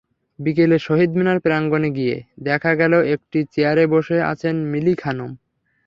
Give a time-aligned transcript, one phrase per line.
[0.39, 2.15] বিকেলে শহীদ মিনার প্রাঙ্গণে গিয়ে
[2.43, 5.31] দেখা গেল, একটি চেয়ারে বসে আছেন মিলি খানম।